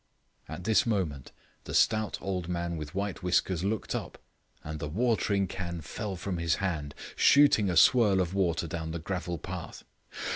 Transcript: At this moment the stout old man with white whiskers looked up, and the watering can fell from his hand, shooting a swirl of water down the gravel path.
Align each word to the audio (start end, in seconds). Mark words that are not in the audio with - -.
At 0.49 0.63
this 0.63 0.87
moment 0.87 1.31
the 1.65 1.75
stout 1.75 2.17
old 2.21 2.49
man 2.49 2.75
with 2.75 2.95
white 2.95 3.21
whiskers 3.21 3.63
looked 3.63 3.93
up, 3.93 4.17
and 4.63 4.79
the 4.79 4.87
watering 4.87 5.45
can 5.45 5.79
fell 5.81 6.15
from 6.15 6.39
his 6.39 6.55
hand, 6.55 6.95
shooting 7.15 7.69
a 7.69 7.77
swirl 7.77 8.19
of 8.19 8.33
water 8.33 8.65
down 8.65 8.89
the 8.93 8.97
gravel 8.99 9.37
path. 9.37 9.83